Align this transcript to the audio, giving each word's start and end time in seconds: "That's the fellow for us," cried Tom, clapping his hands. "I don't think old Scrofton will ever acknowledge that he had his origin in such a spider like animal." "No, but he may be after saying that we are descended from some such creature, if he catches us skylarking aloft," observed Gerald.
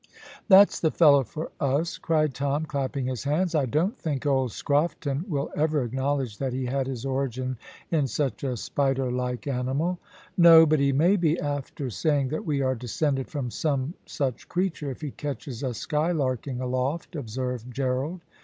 "That's 0.47 0.79
the 0.79 0.89
fellow 0.89 1.23
for 1.23 1.51
us," 1.59 1.99
cried 1.99 2.33
Tom, 2.33 2.65
clapping 2.65 3.05
his 3.05 3.23
hands. 3.25 3.53
"I 3.53 3.67
don't 3.67 3.95
think 3.99 4.25
old 4.25 4.49
Scrofton 4.49 5.29
will 5.29 5.51
ever 5.55 5.83
acknowledge 5.83 6.39
that 6.39 6.53
he 6.53 6.65
had 6.65 6.87
his 6.87 7.05
origin 7.05 7.55
in 7.91 8.07
such 8.07 8.43
a 8.43 8.57
spider 8.57 9.11
like 9.11 9.45
animal." 9.45 9.99
"No, 10.37 10.65
but 10.65 10.79
he 10.79 10.91
may 10.91 11.17
be 11.17 11.39
after 11.39 11.91
saying 11.91 12.29
that 12.29 12.47
we 12.47 12.63
are 12.63 12.73
descended 12.73 13.27
from 13.27 13.51
some 13.51 13.93
such 14.07 14.49
creature, 14.49 14.89
if 14.89 15.01
he 15.01 15.11
catches 15.11 15.63
us 15.63 15.77
skylarking 15.85 16.61
aloft," 16.61 17.15
observed 17.15 17.71
Gerald. 17.71 18.21